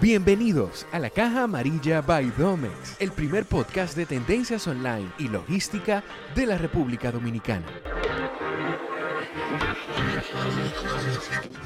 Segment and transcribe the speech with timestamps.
[0.00, 6.02] Bienvenidos a la Caja Amarilla by Domex, el primer podcast de tendencias online y logística
[6.34, 7.66] de la República Dominicana.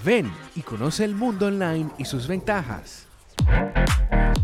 [0.05, 3.07] Ven y conoce el mundo online y sus ventajas.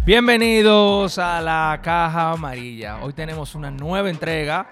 [0.06, 3.02] Bienvenidos a la Caja Amarilla.
[3.02, 4.70] Hoy tenemos una nueva entrega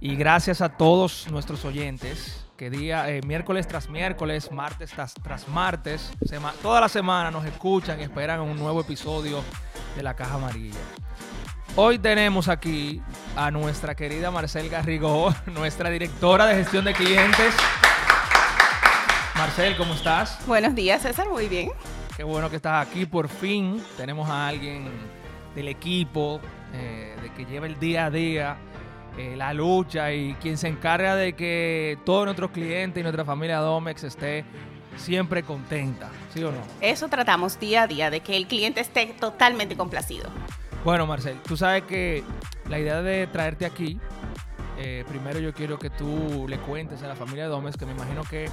[0.00, 5.48] y gracias a todos nuestros oyentes que día, eh, miércoles tras miércoles, martes tras, tras
[5.48, 6.12] martes,
[6.60, 9.42] toda la semana nos escuchan y esperan un nuevo episodio
[9.96, 10.76] de La Caja Amarilla.
[11.74, 13.00] Hoy tenemos aquí
[13.34, 17.54] a nuestra querida Marcel Garrigó, nuestra directora de gestión de clientes.
[19.36, 20.46] Marcel, ¿cómo estás?
[20.46, 21.70] Buenos días, César, muy bien.
[22.14, 23.06] Qué bueno que estás aquí.
[23.06, 24.86] Por fin tenemos a alguien
[25.54, 26.42] del equipo
[26.74, 28.58] eh, de que lleva el día a día
[29.18, 33.58] eh, la lucha y quien se encarga de que todos nuestros clientes y nuestra familia
[33.58, 34.44] Domex esté
[34.96, 36.58] siempre contenta, ¿sí o no?
[36.80, 40.28] Eso tratamos día a día, de que el cliente esté totalmente complacido.
[40.84, 42.22] Bueno, Marcel, tú sabes que
[42.68, 43.98] la idea de traerte aquí,
[44.78, 48.22] eh, primero yo quiero que tú le cuentes a la familia Domex, que me imagino
[48.24, 48.48] que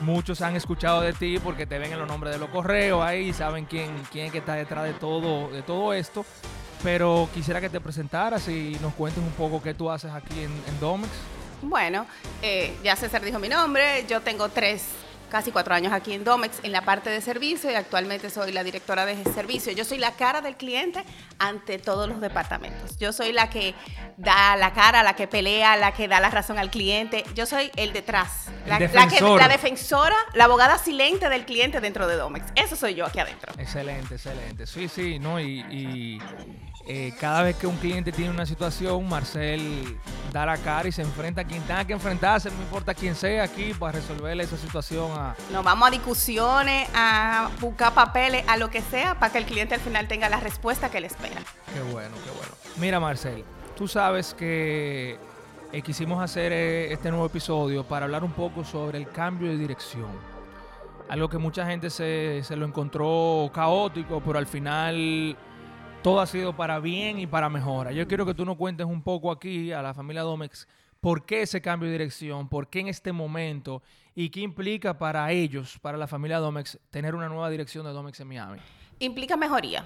[0.00, 3.32] muchos han escuchado de ti porque te ven en los nombres de los correos ahí,
[3.32, 6.24] saben quién, quién es que está detrás de todo, de todo esto
[6.82, 10.80] pero quisiera que te presentaras y nos cuentes un poco qué tú haces aquí en,
[10.80, 11.10] Domex.
[11.62, 12.06] Bueno,
[12.42, 14.82] eh, ya César dijo mi nombre, yo tengo tres
[15.30, 18.64] casi cuatro años aquí en Domex en la parte de servicio y actualmente soy la
[18.64, 19.72] directora de servicio.
[19.72, 21.04] Yo soy la cara del cliente
[21.38, 22.96] ante todos los departamentos.
[22.98, 23.74] Yo soy la que
[24.16, 27.24] da la cara, la que pelea, la que da la razón al cliente.
[27.34, 32.46] Yo soy el detrás, la, la, defensora, la abogada silente del cliente dentro de Domex.
[32.54, 33.52] Eso soy yo aquí adentro.
[33.58, 34.66] Excelente, excelente.
[34.66, 35.40] Sí, sí, ¿no?
[35.40, 36.20] y
[36.88, 39.98] eh, cada vez que un cliente tiene una situación, Marcel
[40.32, 43.42] da la cara y se enfrenta a quien tenga que enfrentarse, no importa quién sea
[43.42, 45.10] aquí, para resolverle esa situación.
[45.16, 45.34] A...
[45.52, 49.74] Nos vamos a discusiones, a buscar papeles, a lo que sea, para que el cliente
[49.74, 51.40] al final tenga la respuesta que le espera.
[51.72, 52.52] Qué bueno, qué bueno.
[52.76, 53.44] Mira, Marcel,
[53.76, 55.18] tú sabes que
[55.72, 59.58] eh, quisimos hacer eh, este nuevo episodio para hablar un poco sobre el cambio de
[59.58, 60.10] dirección.
[61.08, 65.36] Algo que mucha gente se, se lo encontró caótico, pero al final
[66.02, 67.92] todo ha sido para bien y para mejora.
[67.92, 70.68] Yo quiero que tú nos cuentes un poco aquí a la familia Domex
[71.00, 73.82] por qué ese cambio de dirección, por qué en este momento
[74.14, 78.18] y qué implica para ellos, para la familia Domex, tener una nueva dirección de Domex
[78.20, 78.58] en Miami.
[78.98, 79.84] Implica mejoría.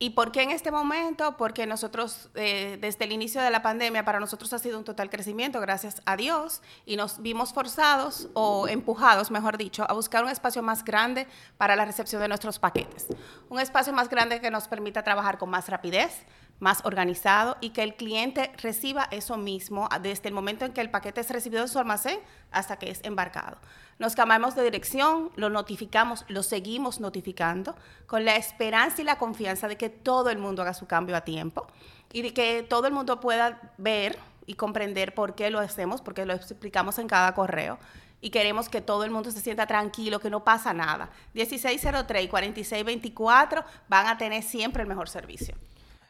[0.00, 1.36] ¿Y por qué en este momento?
[1.36, 5.10] Porque nosotros, eh, desde el inicio de la pandemia, para nosotros ha sido un total
[5.10, 10.30] crecimiento, gracias a Dios, y nos vimos forzados o empujados, mejor dicho, a buscar un
[10.30, 11.26] espacio más grande
[11.56, 13.08] para la recepción de nuestros paquetes.
[13.48, 16.24] Un espacio más grande que nos permita trabajar con más rapidez,
[16.60, 20.90] más organizado y que el cliente reciba eso mismo desde el momento en que el
[20.90, 22.18] paquete es recibido en su almacén
[22.50, 23.58] hasta que es embarcado.
[23.98, 27.74] Nos cambiamos de dirección, lo notificamos, lo seguimos notificando
[28.06, 31.22] con la esperanza y la confianza de que todo el mundo haga su cambio a
[31.22, 31.66] tiempo
[32.12, 36.24] y de que todo el mundo pueda ver y comprender por qué lo hacemos, porque
[36.24, 37.78] lo explicamos en cada correo
[38.20, 41.10] y queremos que todo el mundo se sienta tranquilo, que no pasa nada.
[41.34, 45.54] 1603 y 4624 van a tener siempre el mejor servicio.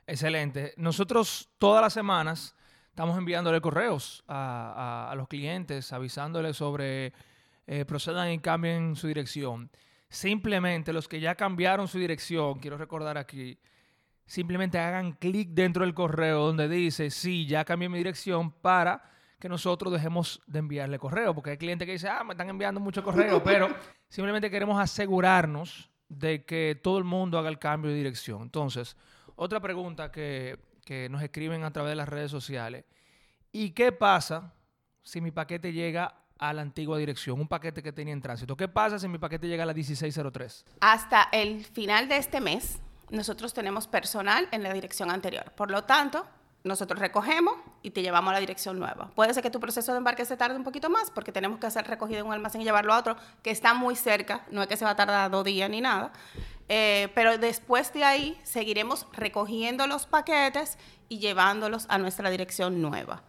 [0.09, 0.73] Excelente.
[0.79, 2.57] Nosotros todas las semanas
[2.89, 7.13] estamos enviándole correos a, los clientes, avisándoles sobre
[7.67, 9.71] eh, procedan y cambien su dirección.
[10.09, 13.59] Simplemente los que ya cambiaron su dirección, quiero recordar aquí,
[14.25, 19.03] simplemente hagan clic dentro del correo donde dice, sí, ya cambié mi dirección para
[19.39, 22.81] que nosotros dejemos de enviarle correo, porque hay clientes que dicen, ah, me están enviando
[22.81, 23.69] mucho correo, pero
[24.09, 28.41] simplemente queremos asegurarnos de que todo el mundo haga el cambio de dirección.
[28.41, 28.97] Entonces,
[29.39, 30.59] otra pregunta que,
[31.11, 32.85] nos escriben a través de las redes sociales.
[33.53, 34.55] ¿Y qué pasa
[35.03, 38.57] si mi paquete llega a la antigua dirección, un paquete que tenía en tránsito.
[38.57, 40.65] ¿Qué pasa si mi paquete llega a la 1603?
[40.81, 42.79] Hasta el final de este mes,
[43.11, 45.53] nosotros tenemos personal en la dirección anterior.
[45.57, 46.25] Por lo tanto,
[46.69, 49.11] nosotros recogemos y te llevamos a la dirección nueva.
[49.15, 51.67] Puede ser que tu proceso de embarque se tarde un poquito más porque tenemos que
[51.67, 54.69] hacer recogida en un almacén y llevarlo a otro que está muy cerca, no es
[54.69, 56.13] que se va a tardar dos días ni nada.
[56.69, 60.79] Eh, pero después de ahí seguiremos recogiendo los paquetes
[61.09, 63.23] y llevándolos a nuestra dirección nueva.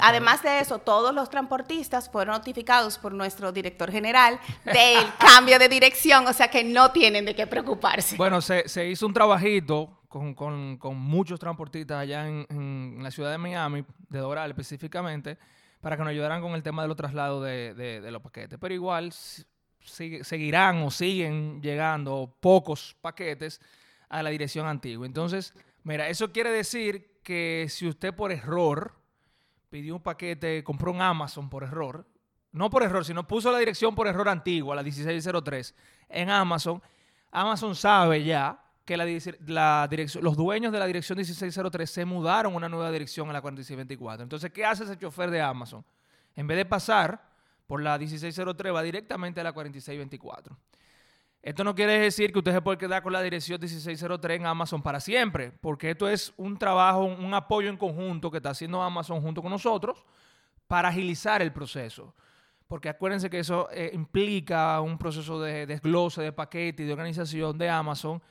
[0.00, 5.68] Además de eso, todos los transportistas fueron notificados por nuestro director general del cambio de
[5.68, 8.16] dirección, o sea que no tienen de qué preocuparse.
[8.16, 13.38] Bueno, se, se hizo un trabajito con, con, muchos transportistas allá en, la ciudad de
[13.38, 15.38] Miami, de Doral específicamente,
[15.80, 18.58] para que nos ayudaran con el tema de los traslados de, de, de los paquetes.
[18.60, 19.12] Pero igual
[19.80, 23.60] seguirán o siguen llegando pocos paquetes
[24.10, 25.06] a la dirección antigua.
[25.06, 28.94] Entonces, mira, eso quiere decir que si usted por error
[29.70, 32.06] pidió un paquete, compró un Amazon por error,
[32.52, 35.74] no por error, sino puso la dirección por error antigua, la 1603,
[36.10, 36.82] en Amazon,
[37.30, 38.62] Amazon sabe ya
[38.92, 38.96] que
[39.46, 43.32] la, dirección, los dueños de la dirección 1603 se mudaron a una nueva dirección en
[43.32, 44.22] la 4624.
[44.22, 45.84] Entonces, ¿qué hace ese chofer de Amazon?
[46.36, 47.30] En vez de pasar
[47.66, 50.56] por la 1603, va directamente a la 4624.
[51.42, 54.82] Esto no quiere decir que usted se puede quedar con la dirección 1603 en Amazon
[54.82, 59.22] para siempre, porque esto es un trabajo, un apoyo en conjunto que está haciendo Amazon
[59.22, 60.04] junto con nosotros
[60.68, 62.14] para agilizar el proceso.
[62.68, 67.56] Porque acuérdense que eso eh, implica un proceso de desglose de paquete y de organización
[67.56, 68.22] de Amazon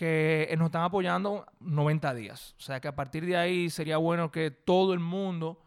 [0.00, 2.54] que eh, nos están apoyando 90 días.
[2.56, 5.60] O sea que a partir de ahí sería bueno que todo el mundo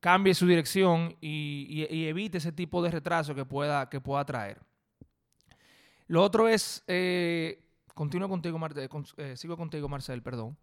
[0.00, 4.58] cambie su dirección y, evite ese tipo de retraso que pueda, que pueda traer.
[6.08, 7.62] Lo otro es, eh,
[7.94, 10.58] continúo contigo, Marte- con- eh, sigo contigo, Marcel, perdón.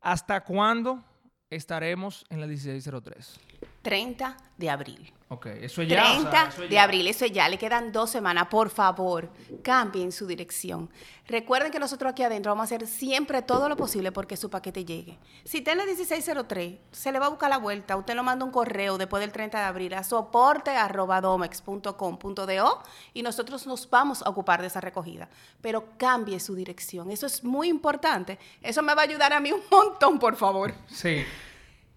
[0.00, 1.04] ¿Hasta cuándo
[1.48, 3.38] estaremos en la 1603?
[3.86, 5.12] 30 de abril.
[5.28, 6.02] Ok, eso es ya.
[6.02, 9.30] o sea, 30 eso es de abril, eso ya, le quedan dos semanas, por favor,
[9.62, 10.90] cambien su dirección.
[11.28, 14.84] Recuerden que nosotros aquí adentro vamos a hacer siempre todo lo posible porque su paquete
[14.84, 15.20] llegue.
[15.44, 18.98] Si tiene 1603, se le va a buscar la vuelta, usted lo manda un correo
[18.98, 22.82] después del 30 de abril a soporte.domex.com.do
[23.14, 25.28] y nosotros nos vamos a ocupar de esa recogida.
[25.60, 28.40] Pero cambie su dirección, eso es muy importante.
[28.62, 30.74] Eso me va a ayudar a mí un montón, por favor.
[30.88, 31.24] Sí.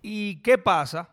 [0.03, 1.09] ¿Y qué pasa?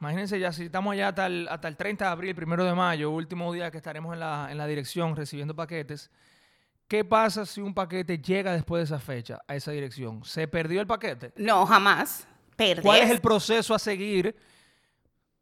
[0.00, 3.10] Imagínense ya, si estamos allá hasta el, hasta el 30 de abril, primero de mayo,
[3.10, 6.10] último día que estaremos en la, en la dirección recibiendo paquetes.
[6.88, 10.24] ¿Qué pasa si un paquete llega después de esa fecha a esa dirección?
[10.24, 11.32] ¿Se perdió el paquete?
[11.36, 12.26] No, jamás.
[12.82, 14.34] ¿Cuál es el proceso a seguir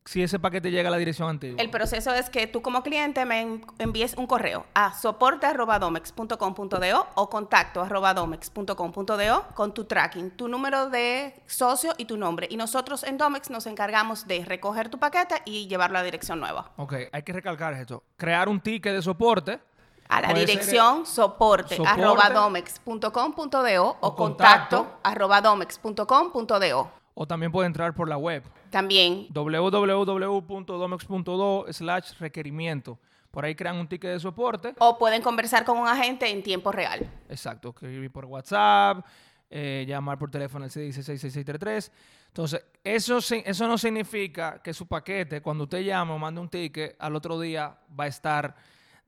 [0.08, 1.60] si ese paquete llega a la dirección antigua?
[1.62, 7.28] El proceso es que tú como cliente me en- envíes un correo a soporte.domex.com.do o
[7.30, 12.46] contacto.domex.com.do con tu tracking, tu número de socio y tu nombre.
[12.50, 16.40] Y nosotros en Domex nos encargamos de recoger tu paquete y llevarlo a la dirección
[16.40, 16.70] nueva.
[16.76, 18.02] Ok, hay que recalcar esto.
[18.16, 19.60] Crear un ticket de soporte.
[20.08, 21.76] A la Puede dirección soporte.
[21.76, 24.86] soporte.domex.com.do o O contacto.
[25.02, 26.90] contacto.domex.com.do.
[27.20, 28.44] O también puede entrar por la web.
[28.70, 32.96] También www.domex.do slash requerimiento.
[33.32, 34.72] Por ahí crean un ticket de soporte.
[34.78, 37.10] o pueden conversar con un agente en tiempo real.
[37.28, 39.04] Exacto, escribir por WhatsApp,
[39.50, 41.90] eh, llamar por teléfono al 616-6633.
[42.28, 46.94] Entonces, eso, eso no significa que su paquete, cuando usted llame o mande un ticket,
[47.00, 48.54] al otro día va a estar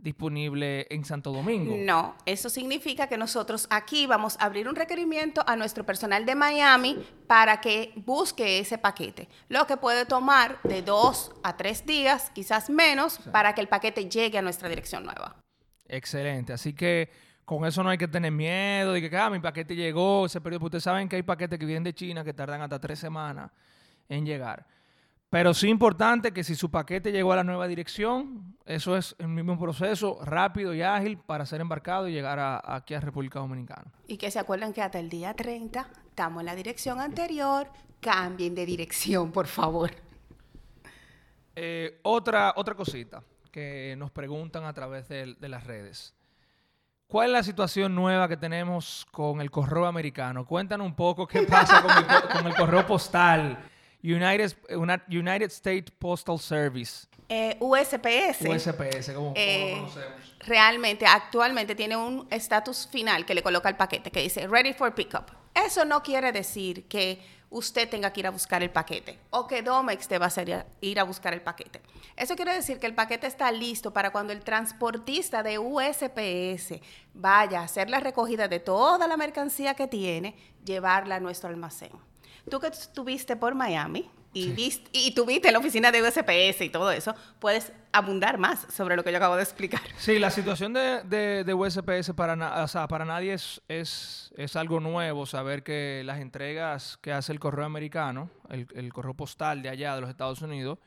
[0.02, 1.74] disponible en Santo Domingo.
[1.78, 6.34] No, eso significa que nosotros aquí vamos a abrir un requerimiento a nuestro personal de
[6.34, 12.30] Miami para que busque ese paquete, lo que puede tomar de dos a tres días,
[12.30, 15.36] quizás menos, para que el paquete llegue a nuestra dirección nueva.
[15.86, 16.52] Excelente.
[16.52, 17.10] Así que
[17.44, 20.60] con eso no hay que tener miedo de que ah, mi paquete llegó, se perdió.
[20.60, 23.50] Porque ustedes saben que hay paquetes que vienen de China que tardan hasta tres semanas
[24.08, 24.66] en llegar.
[25.30, 29.28] Pero sí importante que si su paquete llegó a la nueva dirección, eso es el
[29.28, 33.92] mismo proceso rápido y ágil para ser embarcado y llegar a- aquí a República Dominicana.
[34.08, 37.68] Y que se acuerden que hasta el día 30 estamos en la dirección anterior,
[38.00, 39.92] cambien de dirección, por favor.
[41.54, 43.22] Eh, otra, otra cosita
[43.52, 46.12] que nos preguntan a través de, de las redes.
[47.06, 50.44] ¿Cuál es la situación nueva que tenemos con el correo americano?
[50.44, 53.58] Cuéntanos un poco qué pasa con el, co- con el correo postal.
[54.02, 57.06] United, una- United States Postal Service.
[57.28, 58.42] Eh, USPS.
[58.48, 60.36] USPS, como, como Eh, lo conocemos.
[60.40, 64.94] realmente, actualmente tiene un estatus final que le coloca al paquete, que dice ready for
[64.94, 65.30] pickup.
[65.54, 69.62] Eso no quiere decir que usted tenga que ir a buscar el paquete o que
[69.62, 71.80] Domex te va a hacer ir a buscar el paquete.
[72.16, 76.80] Eso quiere decir que el paquete está listo para cuando el transportista de USPS
[77.14, 81.90] vaya a hacer la recogida de toda la mercancía que tiene, llevarla a nuestro almacén.
[82.48, 86.90] Tú que estuviste por Miami y, viste, y tuviste la oficina de USPS y todo
[86.92, 89.80] eso, puedes abundar más sobre lo que yo acabo de explicar.
[89.98, 94.32] Sí, la situación de, de- de USPS para, na- o sea, para nadie es, es,
[94.36, 99.14] es algo nuevo saber que las entregas que hace el correo americano, el, el correo
[99.14, 100.78] postal de allá de los Estados Unidos,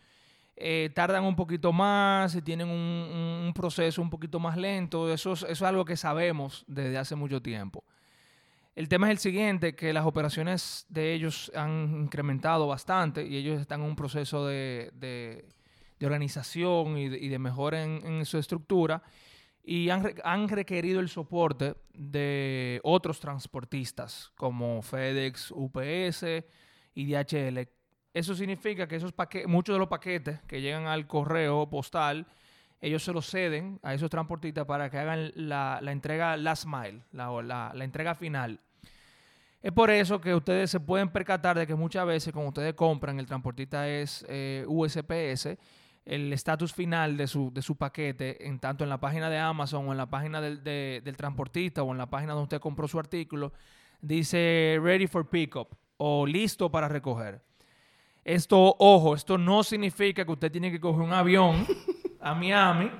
[0.55, 5.11] eh, tardan un poquito más y tienen un, un- un proceso un poquito más lento.
[5.11, 7.83] Eso es, eso es algo que sabemos desde hace mucho tiempo.
[8.75, 13.61] El tema es el siguiente, que las operaciones de ellos han incrementado bastante y ellos
[13.61, 15.45] están en un proceso de, de-
[16.03, 19.01] organización y de, y mejora en, en su estructura
[19.63, 26.25] y han, han requerido el soporte de otros transportistas como FedEx, UPS
[26.93, 27.69] y DHL.
[28.13, 32.27] Eso significa que esos paquetes, muchos de los paquetes que llegan al correo postal,
[32.83, 37.71] ellos se los ceden a esos transportistas para que hagan la, entrega last mile, la,
[37.79, 38.59] entrega final.
[39.61, 43.17] Es por eso que ustedes se pueden percatar de que muchas veces cuando ustedes compran,
[43.19, 45.57] el transportista es eh, USPS,
[46.03, 49.97] el estatus final de su, paquete, en tanto en la página de Amazon o en
[49.97, 53.53] la página del, de- del transportista o en la página donde usted compró su artículo,
[54.01, 57.41] dice ready for pickup o listo para recoger.
[58.25, 61.65] Esto, ojo, esto no significa que usted tiene que coger un avión
[62.23, 62.91] a Miami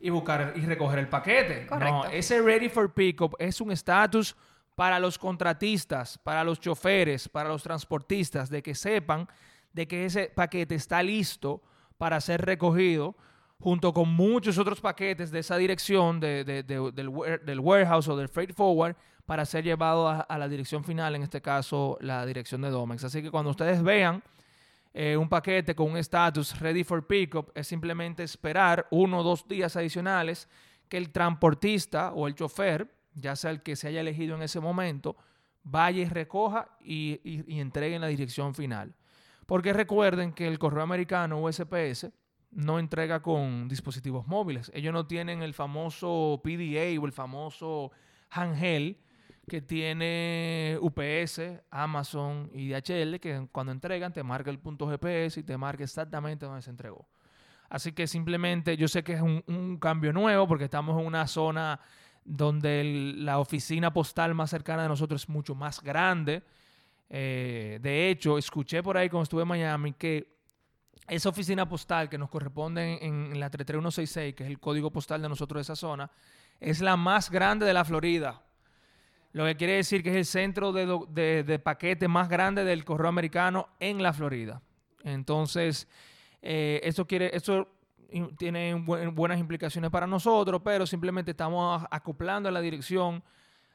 [0.00, 1.62] y buscar y recoger el paquete.
[1.64, 2.04] No, Correcto.
[2.12, 4.36] ese ready for pickup es un estatus
[4.74, 9.28] para los contratistas, para los choferes, para los transportistas, de que sepan
[9.72, 11.62] de que ese paquete está listo
[11.98, 13.16] para ser recogido
[13.60, 17.10] junto con muchos otros paquetes de esa dirección de- de- de- del,
[17.44, 18.94] del warehouse o del freight forward
[19.26, 23.02] para ser llevado a, a la dirección final, en este caso la dirección de Domex.
[23.04, 24.22] Así que cuando ustedes vean
[24.94, 29.46] eh, un paquete con un estatus ready for pickup, es simplemente esperar uno o dos
[29.46, 30.48] días adicionales
[30.88, 34.60] que el transportista o el chofer, ya sea el que se haya elegido en ese
[34.60, 35.16] momento,
[35.62, 37.20] vaya y recoja y
[37.60, 38.94] entregue en la dirección final.
[39.46, 42.08] Porque recuerden que el correo americano USPS
[42.50, 44.70] no entrega con dispositivos móviles.
[44.74, 47.90] Ellos no tienen el famoso PDA o el famoso
[48.30, 48.96] handheld
[49.48, 51.40] que tiene UPS,
[51.70, 56.46] Amazon y DHL, que cuando entregan te marca el punto GPS y te marca exactamente
[56.46, 57.08] dónde se entregó.
[57.68, 61.80] Así que simplemente yo sé que es un, cambio nuevo porque estamos en una zona
[62.24, 66.42] donde la oficina postal más cercana de nosotros es mucho más grande.
[67.10, 70.38] Eh, de hecho, escuché por ahí cuando estuve en Miami que
[71.08, 75.22] esa oficina postal que nos corresponde en, en la 33166, que es el código postal
[75.22, 76.10] de nosotros de esa zona,
[76.60, 78.42] es la más grande de la Florida.
[79.32, 83.68] Lo que quiere decir que es el centro de, paquete más grande del correo americano
[83.78, 84.62] en la Florida.
[85.04, 85.86] Entonces,
[86.42, 87.30] eh, eso quiere,
[88.38, 93.22] tiene buen- buenas implicaciones para nosotros, pero simplemente estamos acoplando la dirección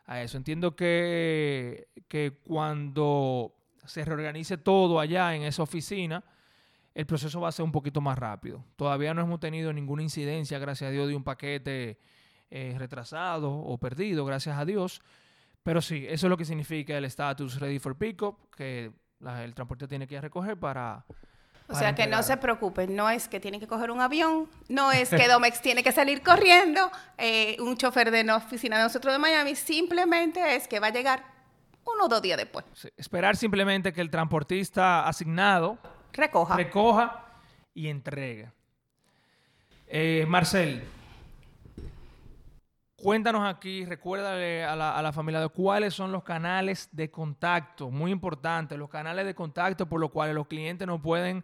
[0.06, 0.38] a eso.
[0.38, 3.54] Entiendo que, que cuando
[3.86, 6.24] se reorganice todo allá en esa oficina,
[6.96, 8.64] el proceso va a ser un poquito más rápido.
[8.76, 11.98] Todavía no hemos tenido ninguna incidencia, gracias a Dios, de un paquete
[12.52, 15.02] eh, retrasado o perdido, gracias a Dios.
[15.64, 19.54] Pero sí, eso es lo que significa el status ready for pickup, que la- el
[19.54, 21.06] transporte tiene que ir a recoger para...
[21.70, 24.92] O sea que no se preocupen, no es que tienen que coger un avión, no
[24.92, 29.14] es que Domex tiene que salir corriendo, eh, un chofer de la oficina de nosotros
[29.14, 31.24] de Miami, simplemente es que va a llegar
[31.86, 32.66] uno o dos días después.
[32.74, 35.78] Sí, Esperar simplemente que el transportista asignado
[36.12, 36.56] Recoja.
[36.58, 37.26] recoja
[37.74, 38.52] y entregue.
[39.88, 40.84] Eh, Marcel,
[43.04, 48.78] cuéntanos aquí, recuérdale a la, familia de cuáles son los canales de contacto, muy importante,
[48.78, 51.44] los canales de contacto por los cuales los clientes no pueden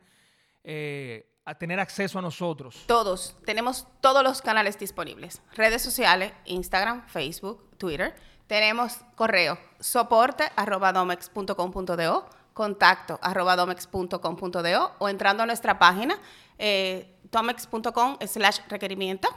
[0.64, 2.84] eh, tener acceso a nosotros.
[2.88, 5.42] Todos, tenemos todos los canales disponibles.
[5.54, 8.16] Redes sociales, Instagram, Facebook, Twitter.
[8.48, 16.18] Tenemos correo, soporte arroba domex.com.do, contacto arroba domex.com.do o entrando a nuestra página
[16.58, 19.30] eh, domex.com slash requerimiento.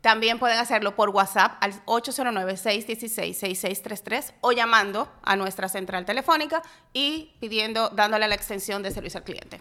[0.00, 6.62] También pueden hacerlo por WhatsApp al 809-616-6633 o llamando a nuestra central telefónica
[6.94, 9.60] y pidiendo, dándole la extensión de servicio al cliente.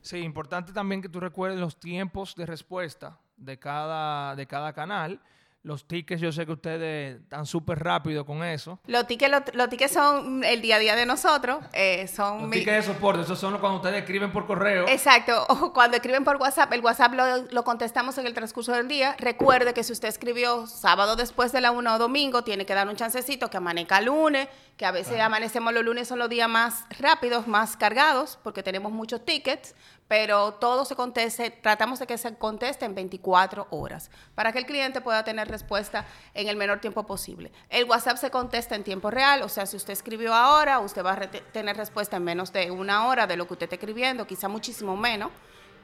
[0.00, 5.20] Sí, importante también que tú recuerdes los tiempos de respuesta de cada, de cada canal.
[5.66, 8.78] Los tickets, yo sé que ustedes están súper rápido con eso.
[8.86, 11.58] Los tickets, los, los tickets son el día a día de nosotros.
[11.72, 14.86] eh, son Los mi- tickets de soporte, esos son los cuando ustedes escriben por correo.
[14.88, 15.44] Exacto.
[15.48, 19.16] O cuando escriben por WhatsApp, el WhatsApp lo, lo contestamos en el transcurso del día.
[19.18, 22.86] Recuerde que si usted escribió sábado después de la 1 o domingo, tiene que dar
[22.88, 26.84] un chancecito que amanezca lunes, que a veces amanecemos los lunes, son los días más
[27.00, 29.74] rápidos, más cargados, porque tenemos muchos tickets,
[30.08, 34.66] pero todo se conteste, tratamos de que se conteste en 24 horas, para que el
[34.66, 37.50] cliente pueda tener respuesta en el menor tiempo posible.
[37.68, 41.12] El WhatsApp se contesta en tiempo real, o sea, si usted escribió ahora, usted va
[41.14, 44.48] a tener respuesta en menos de una hora de lo que usted está escribiendo, quizá
[44.48, 45.30] muchísimo menos.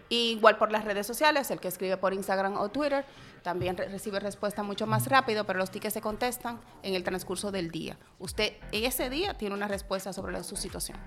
[0.08, 3.06] Igual por las redes sociales, el que escribe por Instagram o Twitter
[3.42, 7.50] también re- recibe respuesta mucho más rápido, pero los tickets se contestan en el transcurso
[7.50, 7.96] del día.
[8.18, 10.98] Usted ese día tiene una respuesta sobre su situación.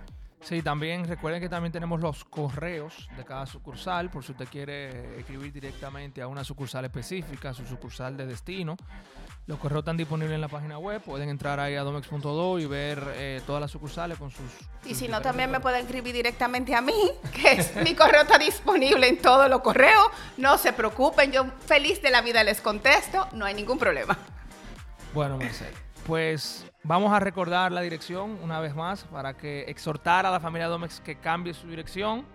[0.45, 5.19] Sí, también recuerden que también tenemos los correos de cada sucursal, por si usted quiere
[5.19, 8.77] escribir directamente a una sucursal específica, su sucursal de destino.
[9.47, 13.03] Los correos están disponibles en la página web, pueden entrar ahí a domex.do y ver
[13.15, 14.45] eh, todas las sucursales con sus...
[14.85, 16.93] Y sus si no, también me pueden escribir directamente a mí,
[17.33, 20.09] que es, mi correo está disponible en todos los correos.
[20.37, 24.15] No se preocupen, yo feliz de la vida les contesto, no hay ningún problema.
[25.11, 25.73] Bueno, Marcel,
[26.05, 30.67] pues vamos a recordar la dirección una vez más para que exhortar a la familia
[30.67, 32.25] Domex que cambie su dirección.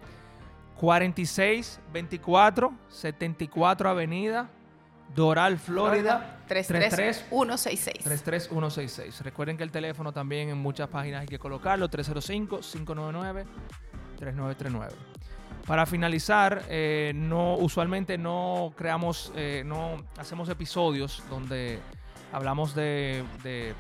[0.77, 4.49] 4624 74 Avenida,
[5.15, 6.39] Doral, Florida.
[6.49, 8.05] 33166.
[8.05, 9.21] 33166.
[9.23, 14.89] Recuerden que el teléfono también en muchas páginas hay que colocarlo, 305-599-3939.
[15.67, 21.79] Para finalizar, eh, no, usualmente no creamos, eh, no hacemos episodios donde
[22.33, 23.25] hablamos de,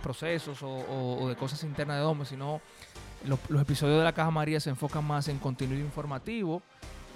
[0.02, 2.60] procesos o, de cosas internas de Domes, sino
[3.26, 6.62] los, episodios de la Caja María se enfocan más en contenido informativo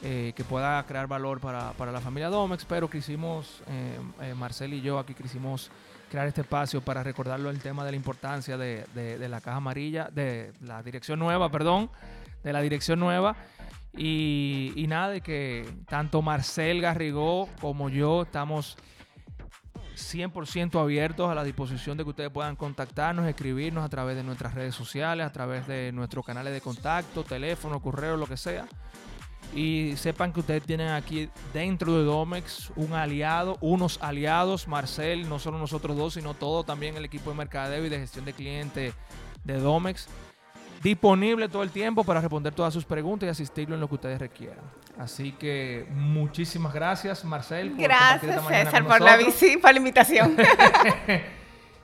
[0.03, 4.75] eh, que pueda crear valor para, para la familia Domex, pero quisimos, eh, eh, Marcel
[4.75, 5.71] y yo aquí quisimos
[6.11, 10.53] crear este espacio para recordarlo el tema de la importancia de la Caja Amarilla, de
[10.61, 11.91] la dirección nueva, perdón,
[12.43, 13.35] de la dirección nueva.
[13.97, 18.77] Y, y nada, de que tanto Marcel Garrigó como yo estamos
[19.95, 24.55] 100% abiertos a la disposición de que ustedes puedan contactarnos, escribirnos a través de nuestras
[24.55, 28.67] redes sociales, a través de nuestros canales de contacto, teléfono, correo, lo que sea.
[29.55, 35.39] Y sepan que ustedes tienen aquí dentro de Domex un aliado, unos aliados, Marcel, no
[35.39, 38.95] solo nosotros dos, sino todo también el equipo de mercadeo y de gestión de clientes
[39.45, 40.09] de Domex,
[40.85, 44.21] disponible todo el tiempo para responder todas sus preguntas y asistirlo en lo que ustedes
[44.21, 44.61] requieran.
[44.99, 47.71] Así que muchísimas gracias, Marcel.
[47.73, 49.43] por compartir esta Gracias, César, con por la, nosotros.
[49.43, 50.37] visi- por la invitación.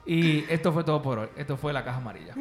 [0.03, 1.27] Y esto fue todo por hoy.
[1.37, 2.33] Esto fue La Caja Amarilla.